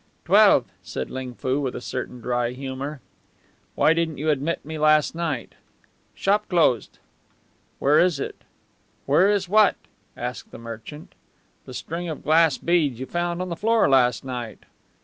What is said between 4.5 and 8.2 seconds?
me last night?" "Shop closed." "Where is